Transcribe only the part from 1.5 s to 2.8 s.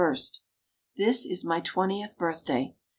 twentieth birthday.